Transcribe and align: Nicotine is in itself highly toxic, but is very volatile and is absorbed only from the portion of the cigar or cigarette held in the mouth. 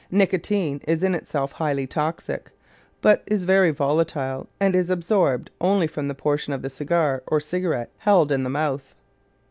Nicotine 0.09 0.81
is 0.87 1.03
in 1.03 1.13
itself 1.13 1.51
highly 1.51 1.85
toxic, 1.85 2.49
but 3.03 3.21
is 3.27 3.43
very 3.43 3.69
volatile 3.69 4.49
and 4.59 4.75
is 4.75 4.89
absorbed 4.89 5.51
only 5.61 5.85
from 5.85 6.07
the 6.07 6.15
portion 6.15 6.53
of 6.53 6.63
the 6.63 6.71
cigar 6.71 7.21
or 7.27 7.39
cigarette 7.39 7.91
held 7.99 8.31
in 8.31 8.41
the 8.43 8.49
mouth. 8.49 8.95